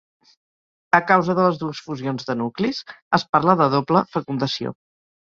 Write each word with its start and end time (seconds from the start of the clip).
A 0.97 0.99
causa 1.09 1.33
de 1.39 1.43
les 1.47 1.59
dues 1.63 1.81
fusions 1.89 2.25
de 2.29 2.35
nuclis, 2.39 2.79
es 3.19 3.25
parla 3.35 3.55
de 3.59 3.67
doble 3.75 4.01
fecundació. 4.15 4.73